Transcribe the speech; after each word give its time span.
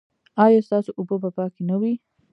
ایا 0.43 0.59
ستاسو 0.67 0.91
اوبه 0.97 1.15
به 1.21 1.29
پاکې 1.37 1.61
نه 1.69 1.75
وي؟ 1.81 1.93